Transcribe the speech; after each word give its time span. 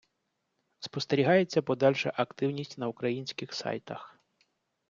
спостерігається 0.79 1.61
подальша 1.61 2.13
активність 2.17 2.77
на 2.77 2.87
українських 2.87 3.53
сайтах 3.53 4.19